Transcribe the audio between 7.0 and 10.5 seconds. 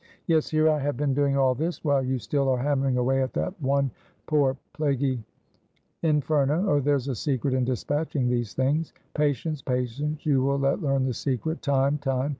a secret in dispatching these things; patience! patience! you